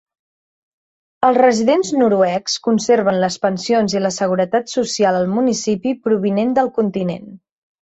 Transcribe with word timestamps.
Els 1.27 1.37
residents 1.43 1.91
noruecs 2.03 2.55
conserven 2.69 3.19
les 3.25 3.37
pensions 3.45 3.95
i 3.99 4.03
la 4.07 4.13
seguretat 4.17 4.75
social 4.75 5.21
al 5.21 5.31
municipi 5.37 5.97
provinent 6.09 6.59
del 6.61 6.75
continent. 6.83 7.33